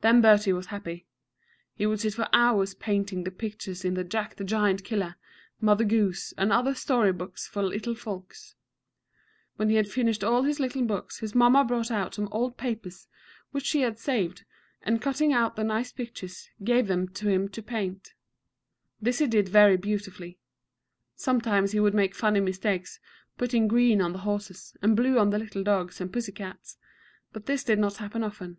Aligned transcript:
Then 0.00 0.22
Bertie 0.22 0.54
was 0.54 0.68
happy. 0.68 1.06
He 1.74 1.84
would 1.84 2.00
sit 2.00 2.14
for 2.14 2.30
hours 2.32 2.72
painting 2.72 3.24
the 3.24 3.30
pictures 3.30 3.84
in 3.84 4.08
Jack 4.08 4.36
the 4.36 4.42
Giant 4.44 4.84
killer, 4.84 5.16
Mother 5.60 5.84
Goose, 5.84 6.32
and 6.38 6.50
other 6.50 6.74
story 6.74 7.12
books 7.12 7.46
for 7.46 7.62
little 7.62 7.94
folks. 7.94 8.54
When 9.56 9.68
he 9.68 9.74
had 9.76 9.86
finished 9.86 10.24
all 10.24 10.44
his 10.44 10.60
little 10.60 10.84
books 10.86 11.18
his 11.18 11.34
mamma 11.34 11.62
brought 11.62 11.90
out 11.90 12.14
some 12.14 12.30
old 12.32 12.56
papers 12.56 13.06
which 13.50 13.66
she 13.66 13.82
had 13.82 13.98
saved, 13.98 14.46
and 14.80 15.02
cutting 15.02 15.30
out 15.30 15.56
the 15.56 15.62
nice 15.64 15.92
pictures, 15.92 16.48
gave 16.64 16.86
them 16.86 17.06
to 17.08 17.28
him 17.28 17.46
to 17.50 17.62
paint. 17.62 18.14
This 18.98 19.18
he 19.18 19.26
did 19.26 19.50
very 19.50 19.76
beautifully. 19.76 20.38
Sometimes 21.16 21.72
he 21.72 21.80
would 21.80 21.92
make 21.92 22.14
funny 22.14 22.40
mistakes, 22.40 22.98
putting 23.36 23.68
green 23.68 24.00
on 24.00 24.14
the 24.14 24.20
horses, 24.20 24.74
and 24.80 24.96
blue 24.96 25.18
on 25.18 25.28
the 25.28 25.38
little 25.38 25.62
dogs 25.62 26.00
and 26.00 26.10
pussy 26.10 26.32
cats, 26.32 26.78
but 27.34 27.44
this 27.44 27.62
did 27.62 27.78
not 27.78 27.96
happen 27.98 28.24
often. 28.24 28.56